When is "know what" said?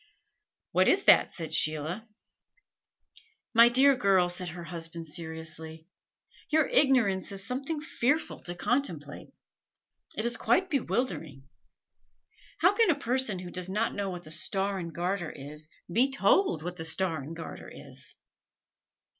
13.93-14.23